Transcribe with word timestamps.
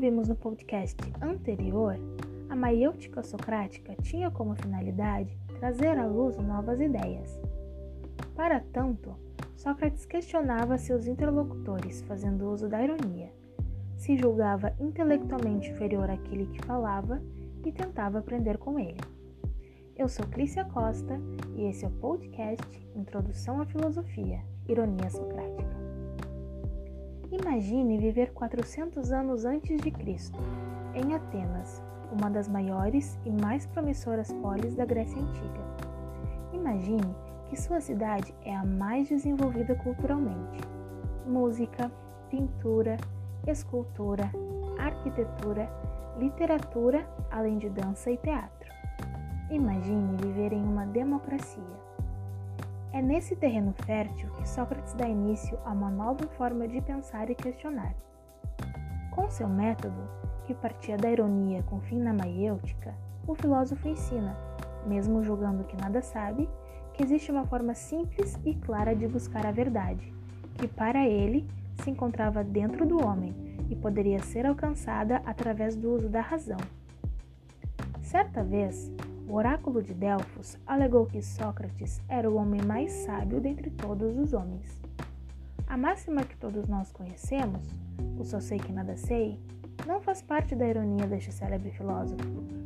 vimos 0.00 0.28
no 0.28 0.34
podcast 0.34 0.96
anterior, 1.20 1.94
a 2.48 2.56
maiêutica 2.56 3.22
socrática 3.22 3.94
tinha 4.02 4.30
como 4.30 4.54
finalidade 4.54 5.38
trazer 5.58 5.98
à 5.98 6.06
luz 6.06 6.38
novas 6.38 6.80
ideias. 6.80 7.38
Para 8.34 8.60
tanto, 8.72 9.14
Sócrates 9.54 10.06
questionava 10.06 10.78
seus 10.78 11.06
interlocutores, 11.06 12.00
fazendo 12.02 12.50
uso 12.50 12.66
da 12.66 12.82
ironia. 12.82 13.30
Se 13.94 14.16
julgava 14.16 14.72
intelectualmente 14.80 15.70
inferior 15.70 16.08
àquele 16.08 16.46
que 16.46 16.64
falava 16.64 17.22
e 17.62 17.70
tentava 17.70 18.20
aprender 18.20 18.56
com 18.56 18.78
ele. 18.78 19.00
Eu 19.94 20.08
sou 20.08 20.26
Crícia 20.28 20.64
Costa 20.64 21.20
e 21.54 21.66
esse 21.66 21.84
é 21.84 21.88
o 21.88 21.90
podcast 21.90 22.88
Introdução 22.96 23.60
à 23.60 23.66
Filosofia, 23.66 24.42
Ironia 24.66 25.10
Socrática. 25.10 25.79
Imagine 27.42 27.96
viver 27.96 28.32
400 28.34 29.12
anos 29.12 29.46
antes 29.46 29.80
de 29.80 29.90
Cristo, 29.90 30.38
em 30.94 31.14
Atenas, 31.14 31.82
uma 32.12 32.28
das 32.28 32.46
maiores 32.46 33.18
e 33.24 33.30
mais 33.30 33.66
promissoras 33.66 34.30
polis 34.30 34.74
da 34.74 34.84
Grécia 34.84 35.18
Antiga. 35.18 35.60
Imagine 36.52 37.16
que 37.48 37.58
sua 37.58 37.80
cidade 37.80 38.34
é 38.44 38.54
a 38.54 38.62
mais 38.62 39.08
desenvolvida 39.08 39.74
culturalmente. 39.76 40.60
Música, 41.26 41.90
pintura, 42.28 42.98
escultura, 43.46 44.30
arquitetura, 44.78 45.66
literatura, 46.18 47.08
além 47.30 47.56
de 47.56 47.70
dança 47.70 48.10
e 48.10 48.18
teatro. 48.18 48.70
Imagine 49.50 50.14
viver 50.18 50.52
em 50.52 50.62
uma 50.62 50.84
democracia. 50.84 51.89
É 52.92 53.00
nesse 53.00 53.36
terreno 53.36 53.72
fértil 53.86 54.28
que 54.30 54.48
Sócrates 54.48 54.94
dá 54.94 55.08
início 55.08 55.56
a 55.64 55.72
uma 55.72 55.90
nova 55.90 56.26
forma 56.36 56.66
de 56.66 56.80
pensar 56.80 57.30
e 57.30 57.36
questionar. 57.36 57.94
Com 59.12 59.30
seu 59.30 59.48
método, 59.48 60.08
que 60.44 60.54
partia 60.54 60.96
da 60.96 61.08
ironia 61.08 61.62
com 61.62 61.80
fim 61.80 62.00
na 62.00 62.12
maiêutica, 62.12 62.92
o 63.28 63.34
filósofo 63.34 63.86
ensina, 63.88 64.36
mesmo 64.86 65.22
julgando 65.22 65.62
que 65.62 65.76
nada 65.76 66.02
sabe, 66.02 66.48
que 66.92 67.04
existe 67.04 67.30
uma 67.30 67.46
forma 67.46 67.74
simples 67.74 68.36
e 68.44 68.54
clara 68.54 68.94
de 68.94 69.06
buscar 69.06 69.46
a 69.46 69.52
verdade, 69.52 70.12
que 70.56 70.66
para 70.66 71.06
ele 71.06 71.48
se 71.84 71.90
encontrava 71.90 72.42
dentro 72.42 72.84
do 72.84 73.04
homem 73.04 73.32
e 73.70 73.76
poderia 73.76 74.18
ser 74.18 74.46
alcançada 74.46 75.22
através 75.24 75.76
do 75.76 75.94
uso 75.94 76.08
da 76.08 76.20
razão. 76.20 76.58
Certa 78.02 78.42
vez, 78.42 78.90
o 79.30 79.34
oráculo 79.34 79.80
de 79.80 79.94
Delfos 79.94 80.58
alegou 80.66 81.06
que 81.06 81.22
Sócrates 81.22 82.00
era 82.08 82.28
o 82.28 82.34
homem 82.34 82.60
mais 82.62 82.90
sábio 82.90 83.40
dentre 83.40 83.70
todos 83.70 84.18
os 84.18 84.32
homens. 84.32 84.82
A 85.68 85.76
máxima 85.76 86.24
que 86.24 86.36
todos 86.36 86.66
nós 86.66 86.90
conhecemos, 86.90 87.62
o 88.18 88.24
só 88.24 88.40
sei 88.40 88.58
que 88.58 88.72
nada 88.72 88.96
sei, 88.96 89.38
não 89.86 90.00
faz 90.00 90.20
parte 90.20 90.56
da 90.56 90.66
ironia 90.66 91.06
deste 91.06 91.30
célebre 91.30 91.70
filósofo, 91.70 92.24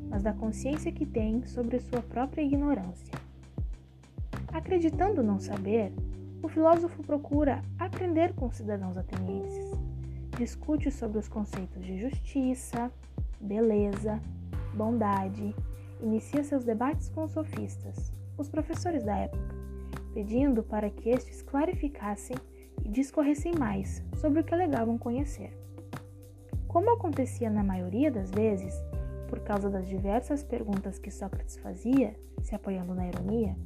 mas 0.08 0.22
da 0.22 0.32
consciência 0.32 0.90
que 0.90 1.04
tem 1.04 1.44
sobre 1.44 1.78
sua 1.80 2.00
própria 2.00 2.40
ignorância. 2.40 3.12
Acreditando 4.50 5.22
não 5.22 5.38
saber, 5.38 5.92
o 6.42 6.48
filósofo 6.48 7.02
procura 7.02 7.60
aprender 7.78 8.32
com 8.32 8.46
os 8.46 8.56
cidadãos 8.56 8.96
atenienses. 8.96 9.70
Discute 10.38 10.90
sobre 10.90 11.18
os 11.18 11.28
conceitos 11.28 11.84
de 11.84 11.98
justiça, 11.98 12.90
beleza, 13.38 14.18
bondade, 14.74 15.54
inicia 16.00 16.44
seus 16.44 16.64
debates 16.64 17.08
com 17.08 17.24
os 17.24 17.32
sofistas, 17.32 18.12
os 18.36 18.48
professores 18.48 19.04
da 19.04 19.16
época, 19.16 19.54
pedindo 20.12 20.62
para 20.62 20.90
que 20.90 21.10
estes 21.10 21.42
clarificassem 21.42 22.36
e 22.84 22.88
discorressem 22.88 23.54
mais 23.58 24.02
sobre 24.16 24.40
o 24.40 24.44
que 24.44 24.54
alegavam 24.54 24.98
conhecer. 24.98 25.56
Como 26.66 26.90
acontecia 26.90 27.48
na 27.48 27.62
maioria 27.62 28.10
das 28.10 28.30
vezes, 28.30 28.74
por 29.28 29.40
causa 29.40 29.70
das 29.70 29.86
diversas 29.86 30.42
perguntas 30.42 30.98
que 30.98 31.10
Sócrates 31.10 31.56
fazia, 31.58 32.14
se 32.42 32.54
apoiando 32.54 32.94
na 32.94 33.06
ironia, 33.06 33.56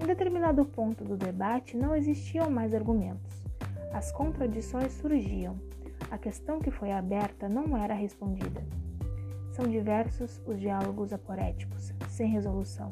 em 0.00 0.06
determinado 0.06 0.64
ponto 0.64 1.04
do 1.04 1.16
debate 1.16 1.76
não 1.76 1.94
existiam 1.94 2.50
mais 2.50 2.74
argumentos. 2.74 3.42
As 3.92 4.10
contradições 4.10 4.92
surgiam. 4.92 5.56
A 6.10 6.18
questão 6.18 6.58
que 6.58 6.70
foi 6.70 6.90
aberta 6.90 7.48
não 7.48 7.76
era 7.76 7.94
respondida. 7.94 8.62
São 9.52 9.66
diversos 9.66 10.40
os 10.46 10.58
diálogos 10.58 11.12
aporéticos, 11.12 11.92
sem 12.08 12.30
resolução. 12.30 12.88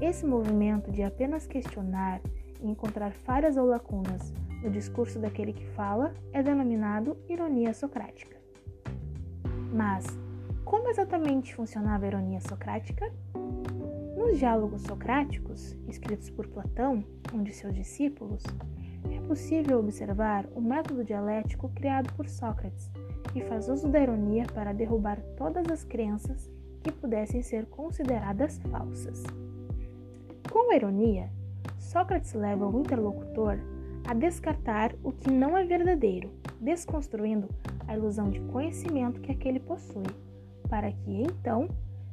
Esse 0.00 0.26
movimento 0.26 0.92
de 0.92 1.02
apenas 1.02 1.46
questionar 1.46 2.20
e 2.60 2.68
encontrar 2.68 3.12
falhas 3.12 3.56
ou 3.56 3.64
lacunas 3.64 4.34
no 4.62 4.70
discurso 4.70 5.18
daquele 5.18 5.54
que 5.54 5.64
fala 5.68 6.12
é 6.30 6.42
denominado 6.42 7.16
ironia 7.26 7.72
socrática. 7.72 8.36
Mas, 9.72 10.04
como 10.62 10.90
exatamente 10.90 11.54
funcionava 11.54 12.04
a 12.04 12.08
ironia 12.08 12.40
socrática? 12.40 13.10
Nos 14.14 14.38
diálogos 14.38 14.82
socráticos, 14.82 15.74
escritos 15.88 16.28
por 16.28 16.46
Platão, 16.48 17.02
um 17.32 17.42
de 17.42 17.54
seus 17.54 17.74
discípulos, 17.74 18.42
é 19.10 19.20
possível 19.26 19.78
observar 19.78 20.46
o 20.54 20.60
método 20.60 21.02
dialético 21.02 21.70
criado 21.70 22.12
por 22.12 22.28
Sócrates, 22.28 22.90
que 23.36 23.44
faz 23.44 23.68
uso 23.68 23.86
da 23.86 24.00
ironia 24.00 24.46
para 24.54 24.72
derrubar 24.72 25.20
todas 25.36 25.68
as 25.70 25.84
crenças 25.84 26.50
que 26.82 26.90
pudessem 26.90 27.42
ser 27.42 27.66
consideradas 27.66 28.58
falsas. 28.70 29.22
Com 30.50 30.72
a 30.72 30.74
ironia, 30.74 31.28
Sócrates 31.78 32.32
leva 32.32 32.66
o 32.66 32.80
interlocutor 32.80 33.58
a 34.08 34.14
descartar 34.14 34.94
o 35.04 35.12
que 35.12 35.30
não 35.30 35.54
é 35.54 35.66
verdadeiro, 35.66 36.30
desconstruindo 36.58 37.46
a 37.86 37.94
ilusão 37.94 38.30
de 38.30 38.40
conhecimento 38.40 39.20
que 39.20 39.32
aquele 39.32 39.60
possui, 39.60 40.06
para 40.70 40.90
que 40.90 41.22
então 41.22 41.68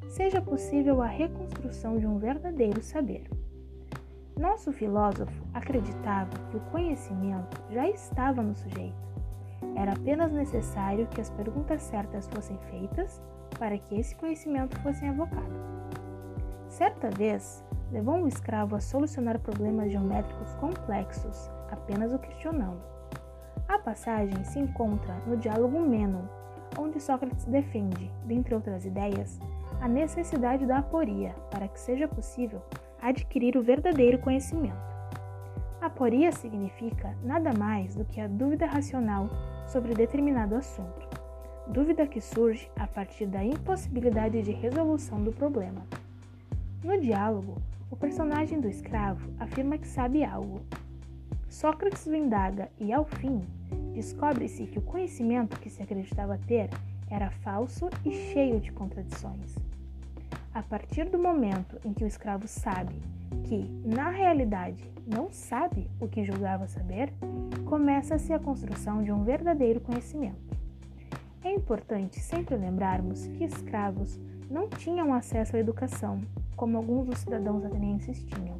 seja 0.10 0.42
possível 0.42 1.02
a 1.02 1.08
reconstrução 1.08 1.98
de 1.98 2.06
um 2.06 2.18
verdadeiro 2.18 2.84
saber. 2.84 3.30
Nosso 4.38 4.74
filósofo 4.74 5.42
acreditava 5.54 6.32
que 6.52 6.58
o 6.58 6.72
conhecimento 6.72 7.64
já 7.72 7.88
estava 7.88 8.42
no 8.42 8.54
sujeito. 8.54 9.13
Era 9.76 9.94
apenas 9.94 10.32
necessário 10.32 11.08
que 11.08 11.22
as 11.22 11.30
perguntas 11.30 11.82
certas 11.82 12.28
fossem 12.28 12.58
feitas 12.70 13.22
para 13.58 13.78
que 13.78 14.00
esse 14.00 14.16
conhecimento 14.16 14.80
fosse 14.82 15.06
evocado. 15.06 15.54
Certa 16.68 17.10
vez, 17.10 17.64
levou 17.92 18.16
um 18.16 18.28
escravo 18.28 18.76
a 18.76 18.82
solucionar 18.82 19.40
problemas 19.40 19.92
geométricos 19.92 20.54
complexos, 20.56 21.50
apenas 21.72 22.12
o 22.12 22.20
questionando. 22.20 22.82
A 23.68 23.78
passagem 23.80 24.44
se 24.44 24.60
encontra 24.60 25.16
no 25.28 25.38
diálogo 25.38 25.80
Meno, 25.80 26.28
onde 26.78 27.00
Sócrates 27.00 27.46
defende, 27.46 28.12
dentre 28.26 28.56
outras 28.56 28.86
ideias, 28.86 29.40
a 29.80 29.88
necessidade 29.88 30.66
da 30.66 30.80
aporia 30.80 31.36
para 31.52 31.68
que 31.68 31.80
seja 31.80 32.08
possível 32.08 32.62
adquirir 33.02 33.58
o 33.58 33.64
verdadeiro 33.64 34.18
conhecimento. 34.20 34.94
Aporia 35.82 36.32
significa 36.32 37.16
nada 37.22 37.52
mais 37.54 37.96
do 37.96 38.06
que 38.06 38.22
a 38.22 38.28
dúvida 38.28 38.66
racional 38.66 39.28
sobre 39.74 39.96
determinado 39.96 40.56
assunto, 40.56 41.10
dúvida 41.68 42.06
que 42.06 42.22
surge 42.22 42.70
a 42.76 42.86
partir 42.86 43.26
da 43.26 43.44
impossibilidade 43.44 44.44
de 44.44 44.52
resolução 44.52 45.24
do 45.24 45.32
problema. 45.32 45.84
No 46.84 47.02
diálogo, 47.02 47.56
o 47.90 47.96
personagem 47.96 48.62
do 48.62 48.70
escravo 48.70 49.34
afirma 49.40 49.80
que 49.80 49.88
sabe 49.88 50.24
algo. 50.24 50.62
Sócrates 51.50 52.06
o 52.06 52.14
indaga 52.14 52.70
e, 52.80 52.94
ao 52.94 53.04
fim, 53.04 53.42
descobre-se 53.96 54.68
que 54.68 54.78
o 54.78 54.84
conhecimento 54.84 55.60
que 55.60 55.72
se 55.72 55.82
acreditava 55.82 56.38
ter 56.48 56.70
era 57.10 57.32
falso 57.32 57.90
e 58.06 58.12
cheio 58.12 58.60
de 58.60 58.72
contradições. 58.72 59.56
A 60.54 60.62
partir 60.62 61.06
do 61.10 61.18
momento 61.18 61.80
em 61.84 61.94
que 61.94 62.04
o 62.04 62.08
escravo 62.08 62.48
sabe 62.48 63.02
que, 63.44 63.70
na 63.86 64.10
realidade, 64.10 64.84
não 65.06 65.32
sabe 65.32 65.90
o 66.00 66.08
que 66.08 66.24
julgava 66.24 66.68
saber, 66.68 67.14
começa-se 67.66 68.32
a 68.34 68.40
construção 68.40 69.04
de 69.04 69.12
um 69.12 69.24
verdadeiro 69.24 69.82
conhecimento. 69.82 70.58
É 71.44 71.52
importante 71.52 72.20
sempre 72.20 72.56
lembrarmos 72.56 73.28
que 73.28 73.44
escravos 73.44 74.20
não 74.50 74.70
tinham 74.70 75.14
acesso 75.14 75.56
à 75.56 75.60
educação, 75.60 76.22
como 76.56 76.78
alguns 76.78 77.06
dos 77.06 77.20
cidadãos 77.20 77.66
atenienses 77.66 78.24
tinham. 78.24 78.60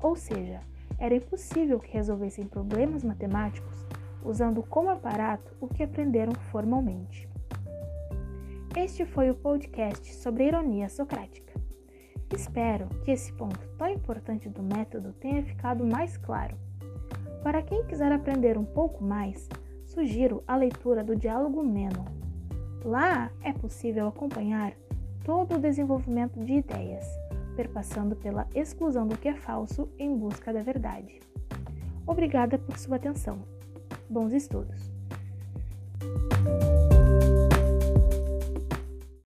Ou 0.00 0.14
seja, 0.14 0.60
era 0.98 1.14
impossível 1.14 1.80
que 1.80 1.92
resolvessem 1.92 2.46
problemas 2.46 3.02
matemáticos 3.02 3.86
usando 4.24 4.62
como 4.62 4.90
aparato 4.90 5.52
o 5.60 5.66
que 5.66 5.82
aprenderam 5.82 6.32
formalmente. 6.50 7.28
Este 8.76 9.04
foi 9.04 9.30
o 9.30 9.34
podcast 9.34 10.14
sobre 10.14 10.44
a 10.44 10.46
ironia 10.46 10.88
socrática. 10.88 11.52
Espero 12.34 12.88
que 13.04 13.10
esse 13.10 13.32
ponto 13.32 13.60
tão 13.76 13.88
importante 13.88 14.48
do 14.48 14.62
método 14.62 15.12
tenha 15.20 15.42
ficado 15.42 15.84
mais 15.84 16.16
claro. 16.16 16.56
Para 17.42 17.62
quem 17.62 17.84
quiser 17.84 18.10
aprender 18.10 18.56
um 18.56 18.64
pouco 18.64 19.04
mais, 19.04 19.48
sugiro 19.84 20.42
a 20.46 20.56
leitura 20.56 21.04
do 21.04 21.14
Diálogo 21.14 21.62
Menon. 21.62 22.04
Lá 22.84 23.30
é 23.42 23.52
possível 23.52 24.08
acompanhar 24.08 24.72
todo 25.24 25.56
o 25.56 25.60
desenvolvimento 25.60 26.40
de 26.40 26.54
ideias, 26.54 27.06
perpassando 27.54 28.16
pela 28.16 28.46
exclusão 28.54 29.06
do 29.06 29.16
que 29.16 29.28
é 29.28 29.34
falso 29.34 29.88
em 29.98 30.16
busca 30.16 30.52
da 30.52 30.62
verdade. 30.62 31.20
Obrigada 32.06 32.58
por 32.58 32.78
sua 32.78 32.96
atenção. 32.96 33.40
Bons 34.08 34.32
estudos! 34.32 34.90